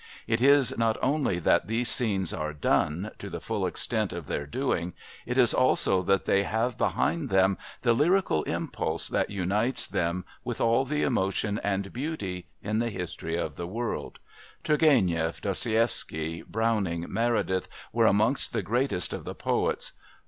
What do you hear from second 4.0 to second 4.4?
of